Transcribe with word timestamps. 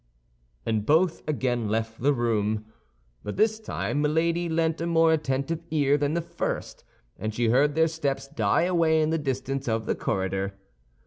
And 0.65 0.83
both 0.83 1.21
again 1.27 1.69
left 1.69 2.01
the 2.01 2.11
room. 2.11 2.65
But 3.23 3.37
this 3.37 3.59
time 3.59 4.01
Milady 4.01 4.49
lent 4.49 4.81
a 4.81 4.87
more 4.87 5.13
attentive 5.13 5.61
ear 5.69 5.95
than 5.95 6.15
the 6.15 6.23
first, 6.23 6.83
and 7.19 7.35
she 7.35 7.49
heard 7.49 7.75
their 7.75 7.87
steps 7.87 8.27
die 8.27 8.63
away 8.63 8.99
in 8.99 9.11
the 9.11 9.19
distance 9.19 9.67
of 9.67 9.85
the 9.85 9.93
corridor. 9.93 10.53